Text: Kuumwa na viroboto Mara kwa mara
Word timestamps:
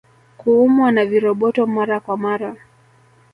Kuumwa 0.37 0.91
na 0.91 1.05
viroboto 1.05 1.67
Mara 1.67 1.99
kwa 1.99 2.17
mara 2.17 2.55